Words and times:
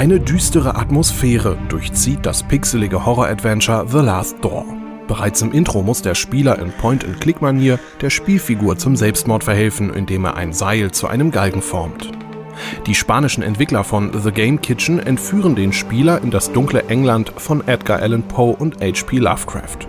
Eine 0.00 0.18
düstere 0.18 0.76
Atmosphäre 0.76 1.58
durchzieht 1.68 2.20
das 2.24 2.42
pixelige 2.42 3.04
Horror-Adventure 3.04 3.84
The 3.86 3.98
Last 3.98 4.36
Door. 4.40 4.64
Bereits 5.06 5.42
im 5.42 5.52
Intro 5.52 5.82
muss 5.82 6.00
der 6.00 6.14
Spieler 6.14 6.58
in 6.58 6.72
Point-and-Click-Manier 6.72 7.78
der 8.00 8.08
Spielfigur 8.08 8.78
zum 8.78 8.96
Selbstmord 8.96 9.44
verhelfen, 9.44 9.92
indem 9.92 10.24
er 10.24 10.38
ein 10.38 10.54
Seil 10.54 10.90
zu 10.90 11.06
einem 11.06 11.30
Galgen 11.30 11.60
formt. 11.60 12.12
Die 12.86 12.94
spanischen 12.94 13.42
Entwickler 13.42 13.84
von 13.84 14.10
The 14.18 14.32
Game 14.32 14.62
Kitchen 14.62 15.00
entführen 15.00 15.54
den 15.54 15.74
Spieler 15.74 16.22
in 16.22 16.30
das 16.30 16.50
dunkle 16.50 16.84
England 16.88 17.34
von 17.36 17.68
Edgar 17.68 18.00
Allan 18.00 18.22
Poe 18.22 18.56
und 18.56 18.80
H.P. 18.80 19.18
Lovecraft. 19.18 19.86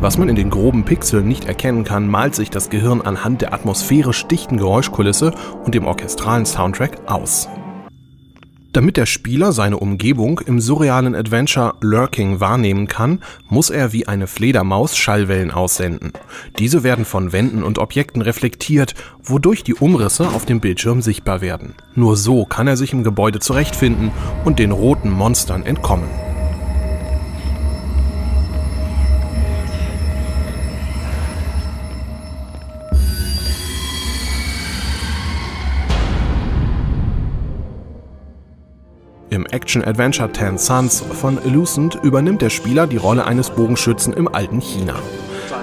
Was 0.00 0.16
man 0.16 0.30
in 0.30 0.36
den 0.36 0.48
groben 0.48 0.86
Pixeln 0.86 1.28
nicht 1.28 1.44
erkennen 1.44 1.84
kann, 1.84 2.08
malt 2.08 2.34
sich 2.34 2.48
das 2.48 2.70
Gehirn 2.70 3.02
anhand 3.02 3.42
der 3.42 3.52
atmosphärisch 3.52 4.26
dichten 4.28 4.56
Geräuschkulisse 4.56 5.34
und 5.62 5.74
dem 5.74 5.84
orchestralen 5.84 6.46
Soundtrack 6.46 7.02
aus. 7.04 7.50
Damit 8.72 8.96
der 8.96 9.04
Spieler 9.04 9.52
seine 9.52 9.76
Umgebung 9.76 10.40
im 10.46 10.58
surrealen 10.58 11.14
Adventure 11.14 11.74
Lurking 11.82 12.40
wahrnehmen 12.40 12.88
kann, 12.88 13.20
muss 13.50 13.68
er 13.68 13.92
wie 13.92 14.08
eine 14.08 14.26
Fledermaus 14.26 14.96
Schallwellen 14.96 15.50
aussenden. 15.50 16.12
Diese 16.58 16.82
werden 16.82 17.04
von 17.04 17.32
Wänden 17.32 17.62
und 17.62 17.78
Objekten 17.78 18.22
reflektiert, 18.22 18.94
wodurch 19.22 19.62
die 19.62 19.74
Umrisse 19.74 20.28
auf 20.28 20.46
dem 20.46 20.60
Bildschirm 20.60 21.02
sichtbar 21.02 21.42
werden. 21.42 21.74
Nur 21.94 22.16
so 22.16 22.46
kann 22.46 22.66
er 22.66 22.78
sich 22.78 22.94
im 22.94 23.04
Gebäude 23.04 23.40
zurechtfinden 23.40 24.10
und 24.46 24.58
den 24.58 24.72
roten 24.72 25.10
Monstern 25.10 25.64
entkommen. 25.64 26.08
Im 39.32 39.46
Action-Adventure 39.46 40.30
Ten 40.30 40.58
Sons 40.58 41.00
von 41.00 41.38
Lucent 41.50 41.94
übernimmt 42.02 42.42
der 42.42 42.50
Spieler 42.50 42.86
die 42.86 42.98
Rolle 42.98 43.24
eines 43.24 43.48
Bogenschützen 43.48 44.12
im 44.12 44.28
alten 44.28 44.60
China. 44.60 44.94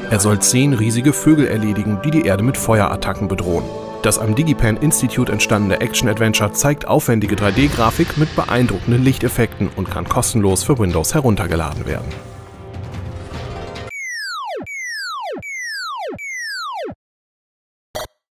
Er 0.09 0.19
soll 0.19 0.39
zehn 0.39 0.73
riesige 0.73 1.13
Vögel 1.13 1.45
erledigen, 1.45 1.99
die 2.03 2.09
die 2.09 2.23
Erde 2.23 2.41
mit 2.41 2.57
Feuerattacken 2.57 3.27
bedrohen. 3.27 3.63
Das 4.01 4.17
am 4.17 4.33
Digipan 4.33 4.77
Institute 4.77 5.31
entstandene 5.31 5.81
Action-Adventure 5.81 6.51
zeigt 6.53 6.87
aufwendige 6.87 7.35
3D-Grafik 7.35 8.17
mit 8.17 8.35
beeindruckenden 8.35 9.03
Lichteffekten 9.03 9.69
und 9.75 9.91
kann 9.91 10.09
kostenlos 10.09 10.63
für 10.63 10.79
Windows 10.79 11.13
heruntergeladen 11.13 11.85
werden. 11.85 12.07